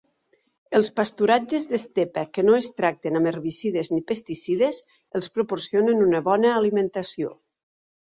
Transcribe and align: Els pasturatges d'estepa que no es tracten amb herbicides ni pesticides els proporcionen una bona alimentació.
Els 0.77 0.87
pasturatges 0.99 1.67
d'estepa 1.73 2.23
que 2.37 2.45
no 2.47 2.55
es 2.59 2.69
tracten 2.81 3.19
amb 3.19 3.29
herbicides 3.31 3.91
ni 3.97 4.01
pesticides 4.13 4.79
els 5.21 5.29
proporcionen 5.37 6.01
una 6.07 6.23
bona 6.31 6.55
alimentació. 6.63 7.31